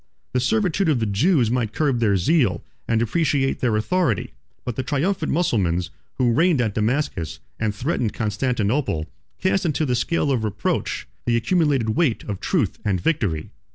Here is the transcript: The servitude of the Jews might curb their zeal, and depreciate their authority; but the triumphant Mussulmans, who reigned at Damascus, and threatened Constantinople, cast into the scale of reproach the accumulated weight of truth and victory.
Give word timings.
The 0.33 0.39
servitude 0.39 0.89
of 0.89 0.99
the 0.99 1.05
Jews 1.05 1.51
might 1.51 1.73
curb 1.73 1.99
their 1.99 2.17
zeal, 2.17 2.63
and 2.87 2.99
depreciate 2.99 3.59
their 3.59 3.75
authority; 3.77 4.33
but 4.65 4.75
the 4.75 4.81
triumphant 4.81 5.31
Mussulmans, 5.31 5.91
who 6.15 6.31
reigned 6.33 6.59
at 6.59 6.73
Damascus, 6.73 7.39
and 7.59 7.75
threatened 7.75 8.11
Constantinople, 8.11 9.05
cast 9.39 9.63
into 9.63 9.85
the 9.85 9.93
scale 9.93 10.31
of 10.31 10.43
reproach 10.43 11.07
the 11.27 11.37
accumulated 11.37 11.89
weight 11.89 12.23
of 12.23 12.39
truth 12.39 12.79
and 12.83 12.99
victory. 12.99 13.51